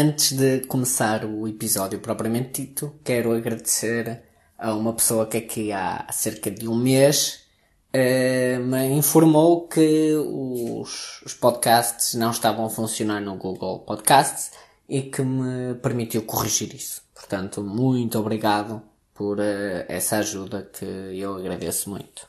[0.00, 4.22] antes de começar o episódio propriamente dito, quero agradecer
[4.56, 7.44] a uma pessoa que aqui há cerca de um mês
[7.94, 14.52] uh, me informou que os, os podcasts não estavam a funcionar no Google Podcasts
[14.88, 17.02] e que me permitiu corrigir isso.
[17.14, 18.82] Portanto, muito obrigado
[19.12, 22.26] por uh, essa ajuda que eu agradeço muito.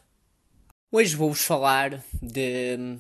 [0.91, 2.97] Hoje vou-vos falar de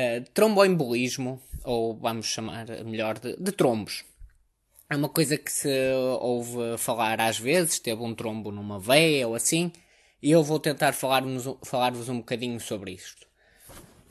[0.00, 4.04] uh, tromboembolismo, ou vamos chamar melhor de, de, trombos.
[4.88, 5.68] É uma coisa que se
[6.20, 9.70] ouve falar às vezes, teve um trombo numa veia ou assim,
[10.22, 13.26] e eu vou tentar falar-vos falar um bocadinho sobre isto.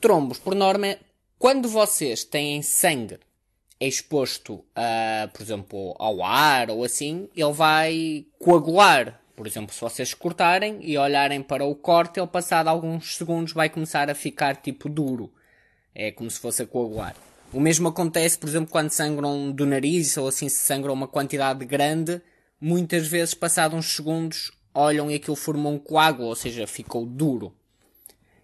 [0.00, 0.96] Trombos, por norma,
[1.38, 3.18] quando vocês têm sangue
[3.80, 9.20] exposto, a, por exemplo, ao ar ou assim, ele vai coagular.
[9.34, 13.70] Por exemplo, se vocês cortarem e olharem para o corte, ele passado alguns segundos vai
[13.70, 15.32] começar a ficar tipo duro.
[15.94, 17.16] É como se fosse a coagular.
[17.52, 21.64] O mesmo acontece, por exemplo, quando sangram do nariz ou assim se sangram uma quantidade
[21.64, 22.22] grande,
[22.60, 27.52] muitas vezes, passados uns segundos, olham e aquilo formou um coágulo, ou seja, ficou duro.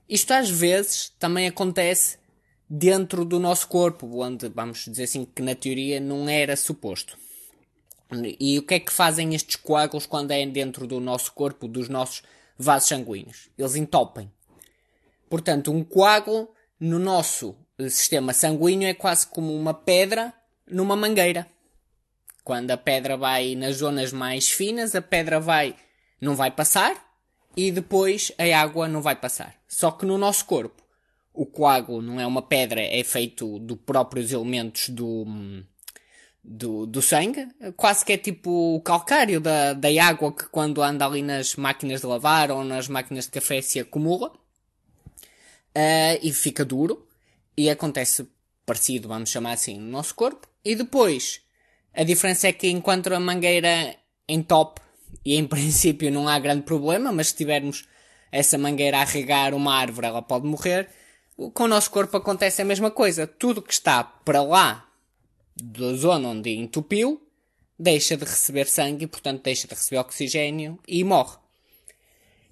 [0.09, 2.19] Isto às vezes também acontece
[2.69, 7.17] dentro do nosso corpo, onde vamos dizer assim que na teoria não era suposto.
[8.39, 11.89] E o que é que fazem estes coágulos quando é dentro do nosso corpo, dos
[11.89, 12.23] nossos
[12.57, 13.49] vasos sanguíneos?
[13.59, 14.31] Eles entopem.
[15.29, 17.57] Portanto, um coágulo no nosso
[17.89, 20.33] sistema sanguíneo é quase como uma pedra
[20.71, 21.47] numa mangueira.
[22.45, 25.75] Quando a pedra vai nas zonas mais finas, a pedra vai
[26.21, 26.95] não vai passar
[27.57, 29.55] e depois a água não vai passar.
[29.67, 30.83] Só que no nosso corpo
[31.33, 35.27] o coágulo não é uma pedra, é feito dos próprios elementos do,
[36.43, 37.47] do, do sangue,
[37.77, 42.01] quase que é tipo o calcário da, da água que quando anda ali nas máquinas
[42.01, 44.33] de lavar ou nas máquinas de café se acumula
[45.77, 47.07] uh, e fica duro
[47.57, 48.27] e acontece
[48.65, 50.49] parecido, vamos chamar assim, no nosso corpo.
[50.65, 51.43] E depois,
[51.95, 53.95] a diferença é que enquanto a mangueira
[54.27, 54.81] em top
[55.25, 57.87] e em princípio não há grande problema, mas se tivermos
[58.33, 60.89] essa mangueira a regar uma árvore ela pode morrer,
[61.55, 63.27] com o nosso corpo acontece a mesma coisa.
[63.27, 64.89] Tudo que está para lá
[65.55, 67.23] da zona onde entupiu
[67.79, 71.37] deixa de receber sangue e, portanto, deixa de receber oxigênio e morre.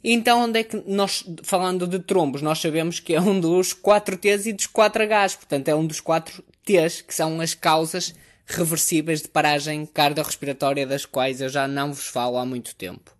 [0.06, 4.18] Então, onde é que nós, falando de trombos, nós sabemos que é um dos 4
[4.18, 5.34] T's e dos 4 H's.
[5.34, 11.06] Portanto, é um dos 4 T's que são as causas reversíveis de paragem cardiorrespiratória das
[11.06, 13.16] quais eu já não vos falo há muito tempo.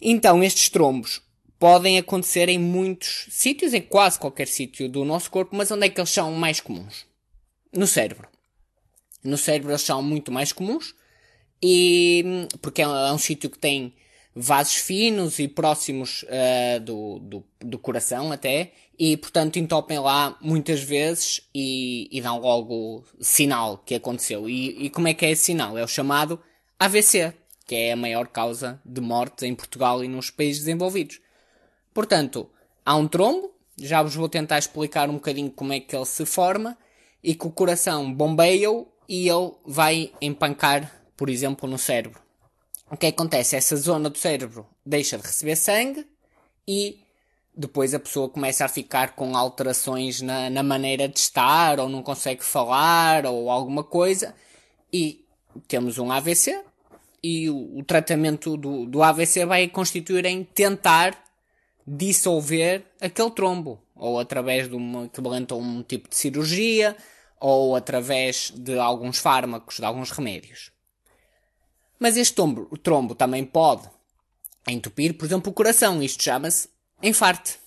[0.00, 1.22] Então, estes trombos
[1.60, 5.88] podem acontecer em muitos sítios, em quase qualquer sítio do nosso corpo, mas onde é
[5.88, 7.06] que eles são mais comuns?
[7.72, 8.26] No cérebro.
[9.22, 10.92] No cérebro eles são muito mais comuns,
[11.62, 13.94] e porque é um, é um sítio que tem
[14.34, 20.82] vasos finos e próximos uh, do, do, do, coração até, e portanto entopem lá muitas
[20.82, 24.48] vezes e, e dão logo sinal que aconteceu.
[24.48, 25.76] E, e como é que é esse sinal?
[25.76, 26.40] É o chamado
[26.78, 27.34] AVC,
[27.66, 31.20] que é a maior causa de morte em Portugal e nos países desenvolvidos.
[31.92, 32.48] Portanto,
[32.84, 36.24] há um trombo, já vos vou tentar explicar um bocadinho como é que ele se
[36.24, 36.76] forma,
[37.22, 42.20] e que o coração bombeia-o e ele vai empancar, por exemplo, no cérebro.
[42.92, 43.56] O que acontece?
[43.56, 46.06] Essa zona do cérebro deixa de receber sangue
[46.68, 47.00] e
[47.56, 52.02] depois a pessoa começa a ficar com alterações na, na maneira de estar, ou não
[52.02, 54.34] consegue falar, ou alguma coisa,
[54.92, 55.24] e
[55.66, 56.62] temos um AVC,
[57.22, 61.18] e o, o tratamento do, do AVC vai constituir em tentar
[61.86, 66.94] dissolver aquele trombo, ou através de um equivalente a um tipo de cirurgia,
[67.40, 70.71] ou através de alguns fármacos, de alguns remédios.
[72.02, 73.88] Mas este trombo, o trombo também pode
[74.66, 76.02] entupir, por exemplo, o coração.
[76.02, 76.68] Isto chama-se
[77.00, 77.60] infarte.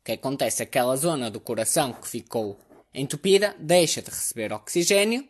[0.00, 0.62] O que acontece?
[0.62, 2.56] Aquela zona do coração que ficou
[2.94, 5.26] entupida deixa de receber oxigênio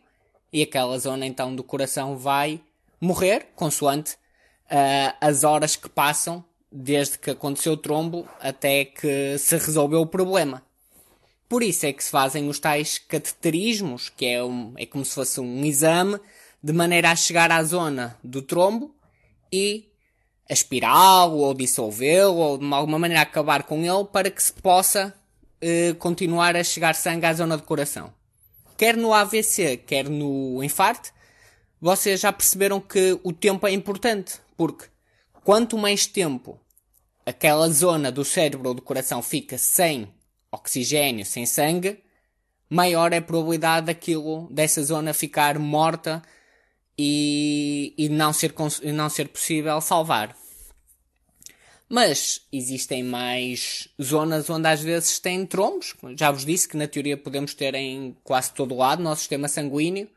[0.53, 2.61] e aquela zona então do coração vai
[3.01, 9.57] morrer, consoante uh, as horas que passam desde que aconteceu o trombo até que se
[9.57, 10.61] resolveu o problema.
[11.49, 15.15] Por isso é que se fazem os tais cateterismos, que é, um, é como se
[15.15, 16.19] fosse um exame,
[16.65, 18.95] de maneira a chegar à zona do trombo
[19.53, 19.87] e
[20.49, 25.13] aspirá-lo ou dissolvê-lo ou de alguma maneira acabar com ele para que se possa
[25.61, 28.11] eh, continuar a chegar sangue à zona do coração.
[28.75, 31.13] Quer no AVC, quer no infarto,
[31.79, 34.85] vocês já perceberam que o tempo é importante, porque
[35.43, 36.59] quanto mais tempo
[37.27, 40.11] aquela zona do cérebro ou do coração fica sem
[40.51, 41.99] oxigênio, sem sangue,
[42.67, 46.23] maior é a probabilidade daquilo, dessa zona ficar morta
[46.97, 48.53] e, e não, ser,
[48.93, 50.35] não ser possível salvar.
[51.87, 55.93] Mas existem mais zonas onde às vezes tem trombos.
[56.17, 59.47] Já vos disse que na teoria podemos ter em quase todo o lado, nosso sistema
[59.47, 60.09] sanguíneo.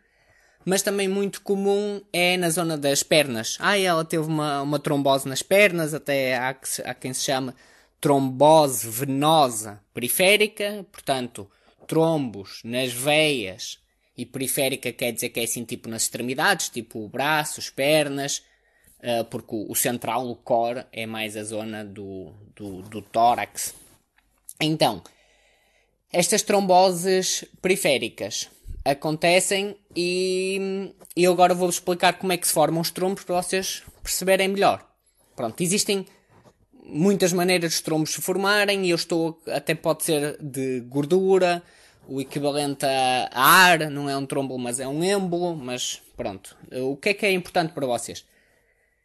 [0.65, 3.57] Mas também muito comum é na zona das pernas.
[3.61, 7.55] Ah, ela teve uma, uma trombose nas pernas, até há, há quem se chama
[8.01, 11.51] trombose venosa periférica, portanto,
[11.87, 13.79] trombos nas veias
[14.19, 18.43] e periférica quer dizer que é assim tipo nas extremidades, tipo braços, pernas,
[18.99, 23.73] uh, porque o, o, central, o core, é mais a zona do, do, do tórax.
[24.61, 25.01] Então,
[26.13, 28.51] estas tromboses periféricas
[28.85, 33.85] acontecem e eu agora vou-vos explicar como é que se formam os trombos para vocês
[34.03, 34.85] perceberem melhor.
[35.37, 36.05] Pronto, existem
[36.83, 41.63] muitas maneiras de trombos se formarem e eu estou, até pode ser de gordura,
[42.09, 46.57] o equivalente a, ar, não é um trombo, mas é um êmbolo, mas pronto.
[46.73, 48.25] O que é que é importante para vocês?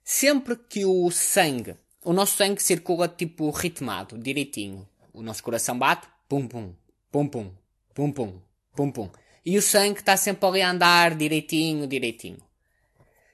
[0.05, 4.87] Sempre que o sangue, o nosso sangue circula tipo ritmado, direitinho.
[5.13, 6.73] O nosso coração bate, pum pum,
[7.11, 7.51] pum pum,
[7.93, 8.39] pum pum,
[8.73, 9.09] pum pum.
[9.45, 12.41] E o sangue está sempre ali a andar direitinho, direitinho.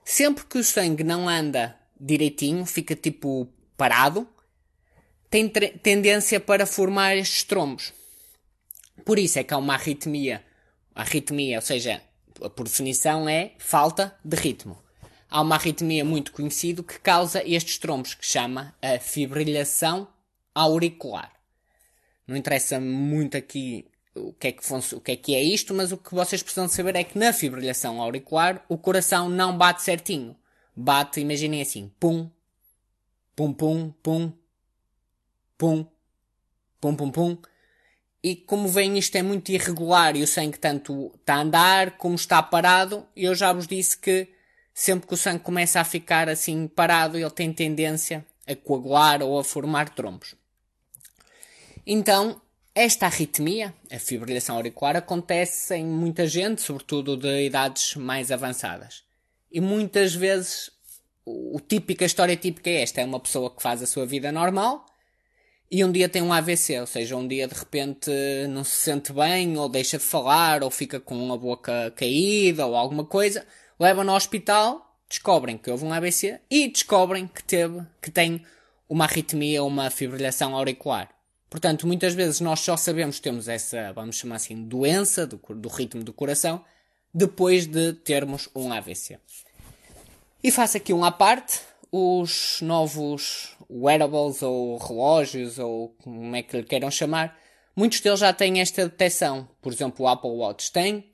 [0.03, 4.27] Sempre que o sangue não anda direitinho, fica tipo parado,
[5.29, 7.93] tem tendência para formar estes trombos.
[9.09, 10.45] Por isso é que há uma arritmia.
[10.93, 11.99] Arritmia, ou seja,
[12.55, 14.77] por definição é falta de ritmo.
[15.27, 20.07] Há uma arritmia muito conhecida que causa estes trombos, que chama a fibrilhação
[20.53, 21.33] auricular.
[22.27, 24.61] Não interessa muito aqui o que, é que
[24.93, 27.33] o que é que é isto, mas o que vocês precisam saber é que na
[27.33, 30.35] fibrilhação auricular o coração não bate certinho.
[30.75, 32.29] Bate, imaginem assim, pum,
[33.35, 34.31] pum, pum, pum,
[35.57, 35.87] pum,
[36.79, 37.37] pum, pum, pum.
[38.21, 42.15] E como veem, isto é muito irregular e o sangue tanto está a andar como
[42.15, 43.05] está parado.
[43.15, 44.27] Eu já vos disse que
[44.73, 49.39] sempre que o sangue começa a ficar assim parado, ele tem tendência a coagular ou
[49.39, 50.35] a formar trombos.
[51.87, 52.41] Então,
[52.75, 59.03] esta arritmia, a fibrilação auricular, acontece em muita gente, sobretudo de idades mais avançadas.
[59.51, 60.69] E muitas vezes,
[61.25, 64.85] o típica história típica é esta: é uma pessoa que faz a sua vida normal
[65.71, 68.09] e um dia tem um AVC, ou seja, um dia de repente
[68.49, 72.75] não se sente bem, ou deixa de falar, ou fica com a boca caída, ou
[72.75, 73.45] alguma coisa,
[73.79, 78.43] levam no hospital, descobrem que houve um AVC e descobrem que teve, que tem
[78.87, 81.09] uma arritmia ou uma fibrilação auricular.
[81.49, 85.69] Portanto, muitas vezes nós só sabemos que temos essa, vamos chamar assim, doença do, do
[85.69, 86.63] ritmo do coração
[87.13, 89.19] depois de termos um AVC.
[90.43, 91.59] E faço aqui um à parte,
[91.91, 97.37] os novos wearables ou relógios ou como é que lhe queiram chamar,
[97.75, 99.47] muitos deles já têm esta detecção.
[99.61, 101.05] Por exemplo, o Apple Watch tem,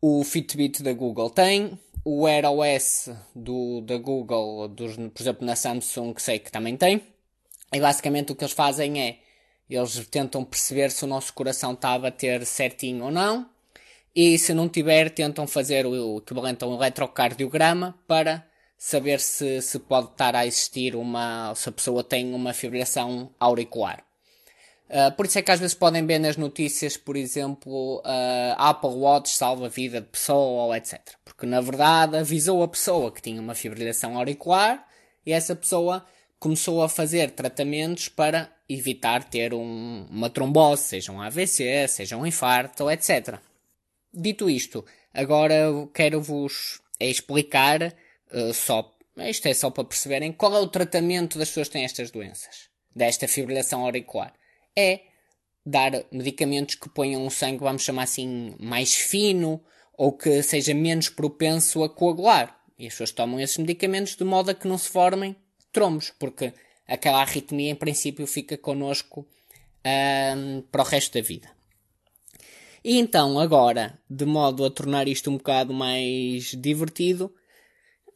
[0.00, 5.56] o Fitbit da Google tem, o Wear OS do, da Google, dos, por exemplo, na
[5.56, 7.02] Samsung, sei que também tem.
[7.72, 9.18] E basicamente o que eles fazem é,
[9.68, 13.48] eles tentam perceber se o nosso coração está a bater certinho ou não.
[14.14, 18.49] E se não tiver, tentam fazer o equivalente a um eletrocardiograma para
[18.82, 24.02] saber se, se pode estar a existir uma, se a pessoa tem uma fibrilação auricular.
[24.88, 28.88] Uh, por isso é que às vezes podem ver nas notícias, por exemplo, uh, Apple
[28.88, 30.98] Watch salva a vida de pessoa ou etc.
[31.22, 34.84] Porque na verdade avisou a pessoa que tinha uma fibrilação auricular
[35.26, 36.04] e essa pessoa
[36.38, 42.26] começou a fazer tratamentos para evitar ter um, uma trombose, seja um AVC, seja um
[42.26, 43.38] infarto, etc.
[44.12, 44.82] Dito isto,
[45.12, 47.94] agora quero-vos explicar
[48.32, 51.84] uh, só, isto é só para perceberem qual é o tratamento das pessoas que têm
[51.84, 54.32] estas doenças, desta fibrilação auricular.
[54.76, 55.00] É
[55.64, 59.62] dar medicamentos que ponham o sangue, vamos chamar assim, mais fino
[59.96, 62.58] ou que seja menos propenso a coagular.
[62.78, 65.36] E as pessoas tomam esses medicamentos de modo a que não se formem
[65.70, 66.54] trombos, porque
[66.88, 69.28] aquela arritmia em princípio fica connosco
[69.84, 71.48] um, para o resto da vida.
[72.82, 77.32] E então, agora, de modo a tornar isto um bocado mais divertido,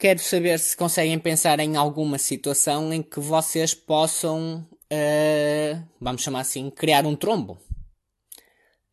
[0.05, 6.41] quero saber se conseguem pensar em alguma situação em que vocês possam, uh, vamos chamar
[6.41, 7.57] assim, criar um trombo.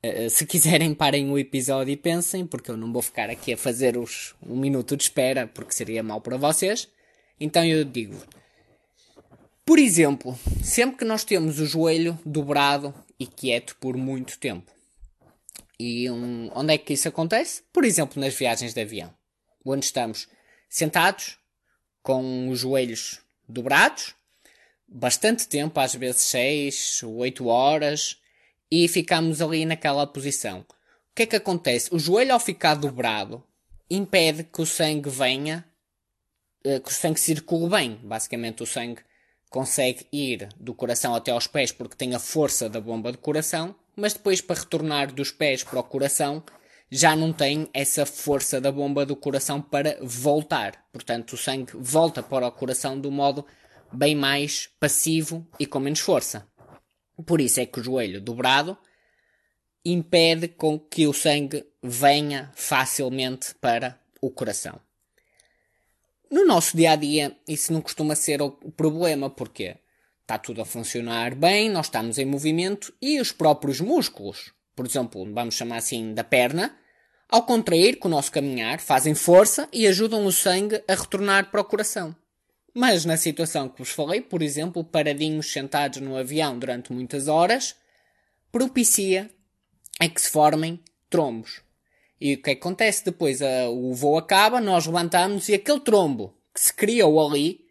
[0.01, 3.57] Uh, se quiserem, parem o episódio e pensem, porque eu não vou ficar aqui a
[3.57, 6.87] fazer os um minuto de espera, porque seria mau para vocês.
[7.37, 8.15] Então eu digo,
[9.65, 14.71] por exemplo, sempre que nós temos o joelho dobrado e quieto por muito tempo.
[15.77, 17.63] E um, onde é que isso acontece?
[17.73, 19.13] Por exemplo, nas viagens de avião,
[19.65, 20.29] onde estamos
[20.71, 21.37] sentados,
[22.01, 24.15] com os joelhos dobrados,
[24.87, 28.17] bastante tempo, às vezes 6, 8 horas,
[28.71, 30.61] e ficamos ali naquela posição.
[30.61, 30.65] O
[31.13, 31.93] que é que acontece?
[31.93, 33.43] O joelho, ao ficar dobrado,
[33.89, 35.65] impede que o sangue venha,
[36.63, 37.99] eh, que o sangue circule bem.
[38.01, 39.01] Basicamente, o sangue
[39.49, 43.75] consegue ir do coração até aos pés porque tem a força da bomba do coração,
[43.93, 46.41] mas depois para retornar dos pés para o coração
[46.91, 50.85] já não tem essa força da bomba do coração para voltar.
[50.91, 53.45] Portanto, o sangue volta para o coração um modo
[53.93, 56.45] bem mais passivo e com menos força.
[57.25, 58.77] Por isso é que o joelho dobrado
[59.85, 64.79] impede com que o sangue venha facilmente para o coração.
[66.29, 69.77] No nosso dia a dia, isso não costuma ser o problema, porque
[70.21, 75.25] está tudo a funcionar bem, nós estamos em movimento e os próprios músculos, por exemplo,
[75.33, 76.77] vamos chamar assim da perna,
[77.31, 81.61] ao contrair com o nosso caminhar, fazem força e ajudam o sangue a retornar para
[81.61, 82.13] o coração.
[82.73, 87.75] Mas na situação que vos falei, por exemplo, paradinhos sentados no avião durante muitas horas,
[88.51, 89.31] propicia
[89.99, 91.61] é que se formem trombos.
[92.19, 93.39] E o que acontece depois?
[93.69, 97.65] o voo acaba, nós levantamos e aquele trombo que se criou ali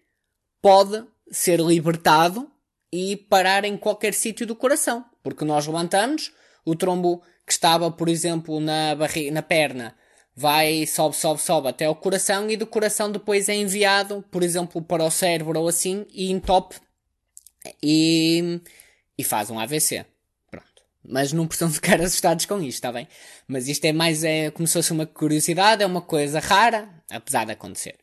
[0.63, 2.51] pode ser libertado
[2.93, 5.05] e parar em qualquer sítio do coração.
[5.23, 6.33] Porque nós levantamos,
[6.65, 9.97] o trombo que estava, por exemplo, na, barriga, na perna,
[10.37, 14.81] vai, sobe, sobe, sobe até ao coração e do coração depois é enviado, por exemplo,
[14.81, 16.77] para o cérebro ou assim e entope
[17.83, 18.61] e,
[19.19, 20.07] e faz um AVC.
[21.03, 23.09] Mas não precisam ficar assustados com isto, está bem?
[23.49, 27.47] Mas isto é mais é, como se fosse uma curiosidade, é uma coisa rara, apesar
[27.47, 27.97] de acontecer.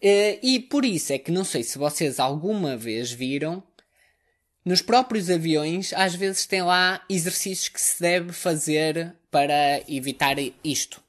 [0.00, 3.62] Eh, e por isso é que não sei se vocês alguma vez viram,
[4.68, 11.02] nos próprios aviões, às vezes tem lá exercícios que se deve fazer para evitar isto.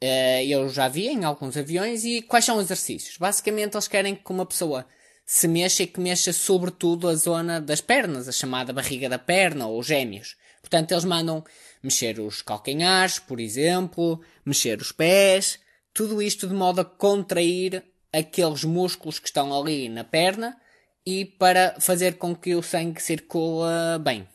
[0.00, 3.16] Eh, eu já vi em alguns aviões e quais são os exercícios?
[3.16, 4.86] Basicamente eles querem que uma pessoa
[5.26, 9.66] se mexa e que mexa sobretudo a zona das pernas, a chamada barriga da perna
[9.66, 10.36] ou gêmeos.
[10.60, 11.42] Portanto, eles mandam
[11.82, 15.58] mexer os calcanhares, por exemplo, mexer os pés,
[15.92, 17.82] tudo isto de modo a contrair
[18.12, 20.56] aqueles músculos que estão ali na perna
[21.06, 24.28] e para fazer com que o sangue circule bem.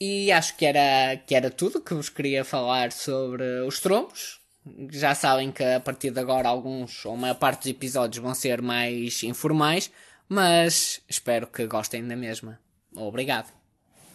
[0.00, 4.40] E acho que era, que era tudo que vos queria falar sobre os trombos.
[4.90, 8.34] Já sabem que a partir de agora alguns ou a maior parte dos episódios vão
[8.34, 9.90] ser mais informais,
[10.28, 12.58] mas espero que gostem da mesma.
[12.94, 13.59] Obrigado.